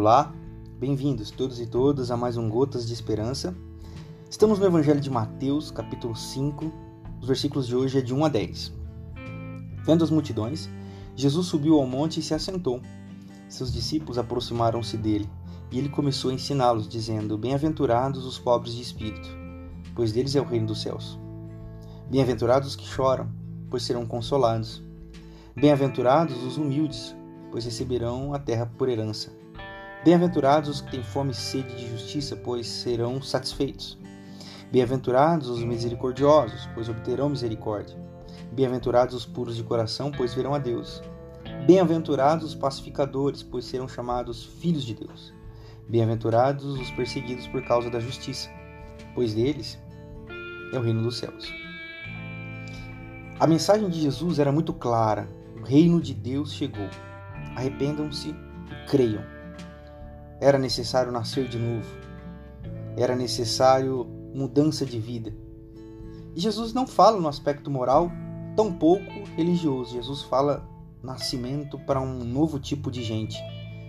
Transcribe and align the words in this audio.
Olá, 0.00 0.32
bem-vindos 0.78 1.30
todos 1.30 1.60
e 1.60 1.66
todas 1.66 2.10
a 2.10 2.16
mais 2.16 2.38
um 2.38 2.48
Gotas 2.48 2.86
de 2.86 2.94
Esperança. 2.94 3.54
Estamos 4.30 4.58
no 4.58 4.64
Evangelho 4.64 4.98
de 4.98 5.10
Mateus, 5.10 5.70
capítulo 5.70 6.16
5, 6.16 6.72
os 7.20 7.28
versículos 7.28 7.66
de 7.66 7.76
hoje 7.76 7.98
é 7.98 8.00
de 8.00 8.14
1 8.14 8.24
a 8.24 8.28
10. 8.30 8.72
Vendo 9.84 10.02
as 10.02 10.08
multidões, 10.08 10.70
Jesus 11.14 11.48
subiu 11.48 11.78
ao 11.78 11.86
monte 11.86 12.18
e 12.18 12.22
se 12.22 12.32
assentou. 12.32 12.80
Seus 13.46 13.70
discípulos 13.70 14.16
aproximaram-se 14.16 14.96
dele, 14.96 15.28
e 15.70 15.78
ele 15.78 15.90
começou 15.90 16.30
a 16.30 16.34
ensiná-los, 16.34 16.88
dizendo: 16.88 17.36
Bem-aventurados 17.36 18.24
os 18.24 18.38
pobres 18.38 18.72
de 18.72 18.80
espírito, 18.80 19.28
pois 19.94 20.12
deles 20.12 20.34
é 20.34 20.40
o 20.40 20.46
reino 20.46 20.68
dos 20.68 20.80
céus. 20.80 21.18
Bem-aventurados 22.08 22.70
os 22.70 22.74
que 22.74 22.86
choram, 22.86 23.28
pois 23.68 23.82
serão 23.82 24.06
consolados. 24.06 24.82
Bem-aventurados 25.54 26.42
os 26.42 26.56
humildes, 26.56 27.14
pois 27.50 27.66
receberão 27.66 28.32
a 28.32 28.38
terra 28.38 28.64
por 28.64 28.88
herança. 28.88 29.38
Bem-aventurados 30.02 30.70
os 30.70 30.80
que 30.80 30.92
têm 30.92 31.02
fome 31.02 31.32
e 31.32 31.34
sede 31.34 31.76
de 31.76 31.90
justiça, 31.90 32.34
pois 32.34 32.66
serão 32.66 33.20
satisfeitos. 33.20 33.98
Bem-aventurados 34.72 35.48
os 35.50 35.62
misericordiosos, 35.62 36.66
pois 36.74 36.88
obterão 36.88 37.28
misericórdia. 37.28 37.98
Bem-aventurados 38.50 39.14
os 39.14 39.26
puros 39.26 39.56
de 39.56 39.62
coração, 39.62 40.10
pois 40.10 40.32
verão 40.32 40.54
a 40.54 40.58
Deus. 40.58 41.02
Bem-aventurados 41.66 42.46
os 42.46 42.54
pacificadores, 42.54 43.42
pois 43.42 43.66
serão 43.66 43.86
chamados 43.86 44.44
filhos 44.44 44.84
de 44.84 44.94
Deus. 44.94 45.34
Bem-aventurados 45.86 46.64
os 46.64 46.90
perseguidos 46.92 47.46
por 47.48 47.62
causa 47.66 47.90
da 47.90 48.00
justiça, 48.00 48.48
pois 49.14 49.34
deles 49.34 49.78
é 50.72 50.78
o 50.78 50.82
reino 50.82 51.02
dos 51.02 51.18
céus. 51.18 51.52
A 53.38 53.46
mensagem 53.46 53.90
de 53.90 54.00
Jesus 54.00 54.38
era 54.38 54.50
muito 54.50 54.72
clara: 54.72 55.28
o 55.60 55.62
reino 55.62 56.00
de 56.00 56.14
Deus 56.14 56.54
chegou. 56.54 56.88
Arrependam-se 57.54 58.30
e 58.30 58.86
creiam. 58.86 59.39
Era 60.40 60.58
necessário 60.58 61.12
nascer 61.12 61.46
de 61.48 61.58
novo. 61.58 61.86
Era 62.96 63.14
necessário 63.14 64.06
mudança 64.34 64.86
de 64.86 64.98
vida. 64.98 65.34
E 66.34 66.40
Jesus 66.40 66.72
não 66.72 66.86
fala 66.86 67.20
no 67.20 67.28
aspecto 67.28 67.70
moral, 67.70 68.10
tampouco 68.56 69.24
religioso. 69.36 69.92
Jesus 69.94 70.22
fala 70.22 70.66
nascimento 71.02 71.78
para 71.80 72.00
um 72.00 72.24
novo 72.24 72.58
tipo 72.58 72.90
de 72.90 73.02
gente. 73.02 73.36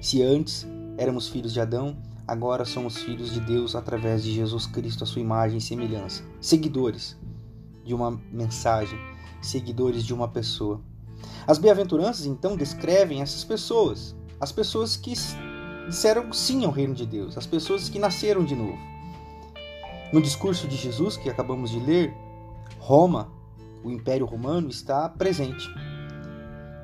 Se 0.00 0.22
antes 0.22 0.66
éramos 0.98 1.28
filhos 1.28 1.52
de 1.52 1.60
Adão, 1.60 1.96
agora 2.26 2.64
somos 2.64 2.98
filhos 2.98 3.32
de 3.32 3.40
Deus 3.40 3.74
através 3.74 4.22
de 4.22 4.32
Jesus 4.32 4.66
Cristo, 4.66 5.04
a 5.04 5.06
sua 5.06 5.22
imagem 5.22 5.58
e 5.58 5.60
semelhança. 5.60 6.22
Seguidores 6.40 7.16
de 7.84 7.94
uma 7.94 8.20
mensagem, 8.32 8.98
seguidores 9.40 10.04
de 10.04 10.12
uma 10.12 10.28
pessoa. 10.28 10.80
As 11.46 11.58
bem-aventuranças 11.58 12.26
então 12.26 12.56
descrevem 12.56 13.22
essas 13.22 13.44
pessoas, 13.44 14.16
as 14.40 14.52
pessoas 14.52 14.96
que 14.96 15.12
disseram 15.86 16.32
sim 16.32 16.64
ao 16.64 16.70
reino 16.70 16.94
de 16.94 17.06
Deus, 17.06 17.36
as 17.38 17.46
pessoas 17.46 17.88
que 17.88 17.98
nasceram 17.98 18.44
de 18.44 18.54
novo. 18.54 18.78
No 20.12 20.20
discurso 20.22 20.68
de 20.68 20.76
Jesus 20.76 21.16
que 21.16 21.28
acabamos 21.28 21.70
de 21.70 21.80
ler, 21.80 22.14
Roma, 22.78 23.30
o 23.82 23.90
Império 23.90 24.26
Romano, 24.26 24.68
está 24.68 25.08
presente. 25.08 25.68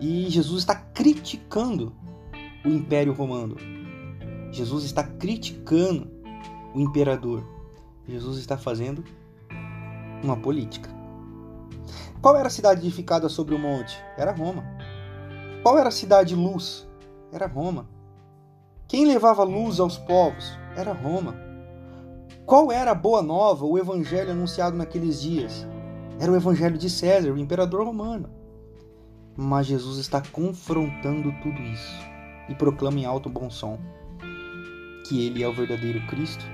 E 0.00 0.28
Jesus 0.28 0.60
está 0.60 0.74
criticando 0.74 1.92
o 2.64 2.68
Império 2.68 3.12
Romano. 3.12 3.56
Jesus 4.50 4.84
está 4.84 5.02
criticando 5.02 6.10
o 6.74 6.80
imperador. 6.80 7.44
Jesus 8.06 8.38
está 8.38 8.58
fazendo 8.58 9.04
uma 10.22 10.36
política. 10.36 10.90
Qual 12.20 12.36
era 12.36 12.48
a 12.48 12.50
cidade 12.50 12.80
edificada 12.80 13.28
sobre 13.28 13.54
o 13.54 13.58
monte? 13.58 13.96
Era 14.16 14.32
Roma. 14.32 14.64
Qual 15.62 15.78
era 15.78 15.88
a 15.88 15.92
cidade 15.92 16.34
luz? 16.34 16.86
Era 17.32 17.46
Roma. 17.46 17.88
Quem 18.92 19.06
levava 19.06 19.42
luz 19.42 19.80
aos 19.80 19.96
povos? 19.96 20.52
Era 20.76 20.92
Roma. 20.92 21.34
Qual 22.44 22.70
era 22.70 22.90
a 22.90 22.94
boa 22.94 23.22
nova, 23.22 23.64
o 23.64 23.78
evangelho 23.78 24.32
anunciado 24.32 24.76
naqueles 24.76 25.18
dias? 25.18 25.66
Era 26.20 26.30
o 26.30 26.36
evangelho 26.36 26.76
de 26.76 26.90
César, 26.90 27.32
o 27.32 27.38
imperador 27.38 27.86
romano. 27.86 28.28
Mas 29.34 29.66
Jesus 29.66 29.96
está 29.96 30.20
confrontando 30.20 31.32
tudo 31.42 31.58
isso 31.62 32.02
e 32.50 32.54
proclama 32.54 32.98
em 32.98 33.06
alto 33.06 33.30
bom 33.30 33.48
som 33.48 33.78
que 35.08 35.26
ele 35.26 35.42
é 35.42 35.48
o 35.48 35.54
verdadeiro 35.54 36.06
Cristo 36.08 36.44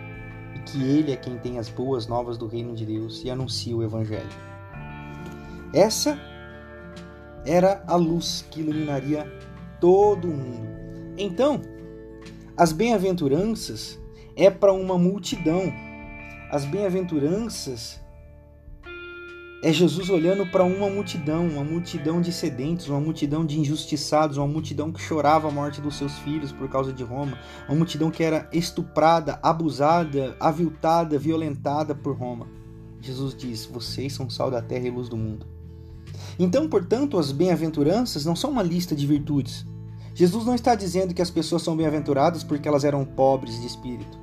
e 0.54 0.60
que 0.60 0.80
ele 0.80 1.10
é 1.10 1.16
quem 1.16 1.38
tem 1.38 1.58
as 1.58 1.68
boas 1.68 2.06
novas 2.06 2.38
do 2.38 2.46
reino 2.46 2.72
de 2.72 2.86
Deus 2.86 3.24
e 3.24 3.30
anuncia 3.32 3.76
o 3.76 3.82
evangelho. 3.82 4.30
Essa 5.74 6.16
era 7.44 7.82
a 7.88 7.96
luz 7.96 8.46
que 8.48 8.60
iluminaria 8.60 9.26
todo 9.80 10.28
o 10.28 10.36
mundo. 10.36 10.68
Então, 11.18 11.60
as 12.58 12.72
bem-aventuranças 12.72 14.00
é 14.34 14.50
para 14.50 14.72
uma 14.72 14.98
multidão. 14.98 15.72
As 16.50 16.64
bem-aventuranças 16.64 18.00
é 19.62 19.72
Jesus 19.72 20.10
olhando 20.10 20.44
para 20.44 20.64
uma 20.64 20.90
multidão, 20.90 21.46
uma 21.46 21.62
multidão 21.62 22.20
de 22.20 22.32
sedentes, 22.32 22.88
uma 22.88 22.98
multidão 22.98 23.46
de 23.46 23.60
injustiçados, 23.60 24.38
uma 24.38 24.46
multidão 24.48 24.90
que 24.90 25.00
chorava 25.00 25.46
a 25.46 25.52
morte 25.52 25.80
dos 25.80 25.96
seus 25.96 26.18
filhos 26.18 26.50
por 26.50 26.68
causa 26.68 26.92
de 26.92 27.04
Roma, 27.04 27.38
uma 27.68 27.76
multidão 27.76 28.10
que 28.10 28.24
era 28.24 28.48
estuprada, 28.52 29.38
abusada, 29.40 30.36
aviltada, 30.40 31.16
violentada 31.16 31.94
por 31.94 32.16
Roma. 32.16 32.48
Jesus 33.00 33.36
diz: 33.36 33.66
Vocês 33.66 34.12
são 34.12 34.28
sal 34.28 34.50
da 34.50 34.60
terra 34.60 34.88
e 34.88 34.90
luz 34.90 35.08
do 35.08 35.16
mundo. 35.16 35.46
Então, 36.36 36.68
portanto, 36.68 37.18
as 37.18 37.30
bem-aventuranças 37.30 38.24
não 38.24 38.34
são 38.34 38.50
uma 38.50 38.64
lista 38.64 38.96
de 38.96 39.06
virtudes. 39.06 39.64
Jesus 40.18 40.44
não 40.44 40.56
está 40.56 40.74
dizendo 40.74 41.14
que 41.14 41.22
as 41.22 41.30
pessoas 41.30 41.62
são 41.62 41.76
bem-aventuradas 41.76 42.42
porque 42.42 42.66
elas 42.66 42.82
eram 42.82 43.04
pobres 43.04 43.60
de 43.60 43.68
espírito. 43.68 44.18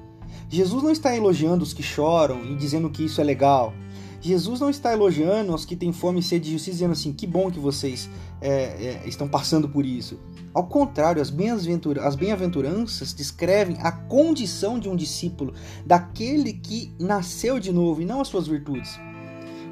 Jesus 0.50 0.84
não 0.84 0.92
está 0.92 1.16
elogiando 1.16 1.64
os 1.64 1.72
que 1.72 1.82
choram 1.82 2.44
e 2.44 2.54
dizendo 2.54 2.90
que 2.90 3.06
isso 3.06 3.22
é 3.22 3.24
legal. 3.24 3.74
Jesus 4.20 4.60
não 4.60 4.70
está 4.70 4.92
elogiando 4.92 5.56
os 5.56 5.64
que 5.64 5.74
têm 5.74 5.94
fome 5.94 6.20
e 6.20 6.24
sede 6.24 6.48
de 6.48 6.52
justiça, 6.52 6.74
dizendo 6.74 6.92
assim: 6.92 7.14
que 7.14 7.26
bom 7.26 7.50
que 7.50 7.62
vocês 7.62 8.10
é, 8.42 8.52
é, 8.52 9.04
estão 9.08 9.26
passando 9.26 9.70
por 9.70 9.86
isso. 9.86 10.20
Ao 10.54 10.68
contrário, 10.68 11.22
as 11.22 11.30
bem-aventuranças 11.30 13.14
descrevem 13.14 13.78
a 13.80 13.90
condição 13.94 14.78
de 14.78 14.90
um 14.90 14.98
discípulo, 14.98 15.54
daquele 15.86 16.52
que 16.52 16.92
nasceu 17.00 17.58
de 17.58 17.72
novo 17.72 18.02
e 18.02 18.06
não 18.06 18.20
as 18.20 18.28
suas 18.28 18.48
virtudes. 18.48 19.00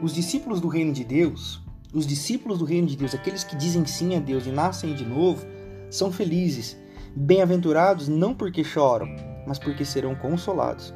Os 0.02 0.14
discípulos 0.14 0.62
do 0.62 0.70
reino 0.70 0.94
de 0.94 1.04
Deus, 1.04 1.62
os 1.94 2.08
discípulos 2.08 2.60
do 2.60 2.64
reino 2.64 2.88
de 2.88 2.96
Deus, 2.96 3.14
aqueles 3.14 3.44
que 3.44 3.58
dizem 3.58 3.86
sim 3.86 4.16
a 4.16 4.22
Deus 4.22 4.46
e 4.46 4.52
nascem 4.52 4.96
de 4.96 5.04
novo, 5.04 5.46
são 5.94 6.12
felizes, 6.12 6.76
bem-aventurados 7.16 8.08
não 8.08 8.34
porque 8.34 8.64
choram, 8.64 9.08
mas 9.46 9.60
porque 9.60 9.86
serão 9.86 10.16
consolados. 10.16 10.92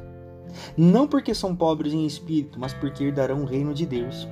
Não 0.76 1.06
porque 1.06 1.32
são 1.32 1.54
pobres 1.54 1.92
em 1.92 2.04
espírito, 2.04 2.58
mas 2.58 2.74
porque 2.74 3.04
herdarão 3.04 3.42
o 3.42 3.46
reino 3.46 3.72
de 3.72 3.86
Deus. 3.86 4.26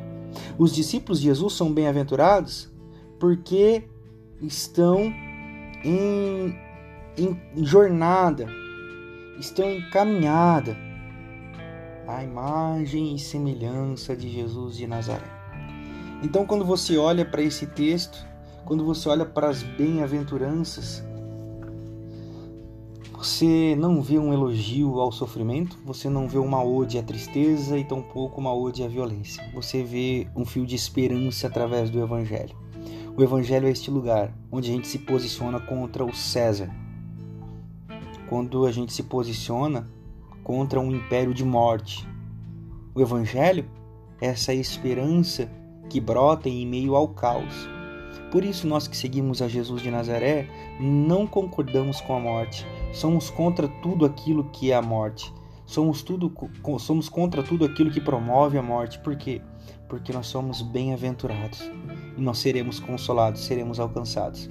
Os 0.59 0.75
discípulos 0.75 1.21
de 1.21 1.27
Jesus 1.27 1.53
são 1.53 1.73
bem-aventurados 1.73 2.69
porque 3.21 3.85
estão 4.43 5.15
em, 5.85 6.59
em 7.17 7.65
jornada, 7.65 8.49
estão 9.39 9.71
em 9.71 9.89
caminhada 9.91 10.77
à 12.09 12.25
imagem 12.25 13.15
e 13.15 13.21
semelhança 13.21 14.17
de 14.17 14.29
Jesus 14.29 14.77
de 14.77 14.89
Nazaré. 14.89 15.31
Então, 16.25 16.45
quando 16.45 16.65
você 16.65 16.97
olha 16.97 17.25
para 17.25 17.43
esse 17.43 17.69
texto, 17.69 18.27
quando 18.67 18.85
você 18.85 19.09
olha 19.09 19.25
para 19.25 19.49
as 19.49 19.63
bem-aventuranças, 19.63 21.03
você 23.17 23.77
não 23.79 24.03
vê 24.03 24.19
um 24.19 24.33
elogio 24.33 24.99
ao 24.99 25.13
sofrimento, 25.13 25.79
você 25.85 26.11
não 26.11 26.29
vê 26.29 26.37
uma 26.37 26.65
ode 26.65 26.99
à 26.99 27.03
tristeza 27.03 27.79
e 27.79 27.85
tampouco 27.85 28.41
uma 28.41 28.53
ode 28.53 28.83
à 28.83 28.89
violência. 28.89 29.43
Você 29.55 29.85
vê 29.85 30.27
um 30.35 30.45
fio 30.45 30.67
de 30.67 30.75
esperança 30.75 31.47
através 31.47 31.91
do 31.91 32.01
Evangelho. 32.01 32.57
O 33.17 33.23
Evangelho 33.23 33.69
é 33.69 33.71
este 33.71 33.89
lugar 33.89 34.37
onde 34.51 34.69
a 34.69 34.75
gente 34.75 34.89
se 34.89 34.99
posiciona 34.99 35.61
contra 35.61 36.05
o 36.05 36.13
César, 36.13 36.69
quando 38.29 38.67
a 38.67 38.73
gente 38.73 38.93
se 38.93 39.05
posiciona 39.05 39.89
contra 40.43 40.81
um 40.81 40.91
império 40.91 41.33
de 41.33 41.45
morte. 41.45 42.07
O 42.97 43.01
Evangelho 43.01 43.65
é 44.21 44.27
essa 44.27 44.53
esperança 44.53 45.49
que 45.89 46.01
brotem 46.01 46.63
em 46.63 46.67
meio 46.67 46.97
ao 46.97 47.07
caos. 47.07 47.76
Por 48.31 48.45
isso, 48.45 48.67
nós 48.67 48.87
que 48.89 48.97
seguimos 48.97 49.41
a 49.41 49.49
Jesus 49.49 49.83
de 49.83 49.91
Nazaré 49.91 50.49
não 50.81 51.27
concordamos 51.27 52.01
com 52.01 52.15
a 52.15 52.21
morte, 52.21 52.67
somos 52.93 53.31
contra 53.31 53.69
tudo 53.69 54.05
aquilo 54.05 54.45
que 54.51 54.73
é 54.73 54.75
a 54.75 54.83
morte, 54.83 55.33
somos, 55.65 56.03
tudo, 56.03 56.33
somos 56.79 57.09
contra 57.09 57.43
tudo 57.43 57.65
aquilo 57.65 57.91
que 57.91 58.01
promove 58.01 58.57
a 58.59 58.63
morte. 58.63 58.99
Por 59.01 59.17
quê? 59.17 59.41
Porque 59.89 60.13
nós 60.13 60.27
somos 60.27 60.63
bem-aventurados 60.63 61.71
e 62.17 62.21
nós 62.21 62.39
seremos 62.39 62.79
consolados, 62.81 63.45
seremos 63.45 63.81
alcançados. 63.81 64.49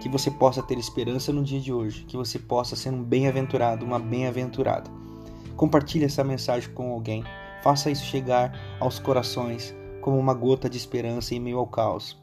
Que 0.00 0.08
você 0.08 0.30
possa 0.30 0.62
ter 0.62 0.78
esperança 0.78 1.32
no 1.32 1.42
dia 1.42 1.60
de 1.60 1.72
hoje, 1.72 2.04
que 2.04 2.16
você 2.16 2.38
possa 2.38 2.76
ser 2.76 2.90
um 2.90 3.02
bem-aventurado, 3.02 3.84
uma 3.84 3.98
bem-aventurada. 3.98 4.90
Compartilhe 5.56 6.04
essa 6.04 6.24
mensagem 6.24 6.70
com 6.70 6.92
alguém, 6.92 7.24
faça 7.62 7.90
isso 7.90 8.04
chegar 8.04 8.52
aos 8.80 8.98
corações 8.98 9.74
como 10.00 10.18
uma 10.18 10.34
gota 10.34 10.68
de 10.68 10.76
esperança 10.76 11.34
em 11.34 11.40
meio 11.40 11.58
ao 11.58 11.66
caos. 11.66 12.22